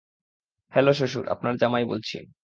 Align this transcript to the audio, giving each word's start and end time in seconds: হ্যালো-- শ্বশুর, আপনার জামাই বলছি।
হ্যালো-- 0.73 0.93
শ্বশুর, 0.93 1.27
আপনার 1.27 1.57
জামাই 1.57 1.85
বলছি। 1.85 2.17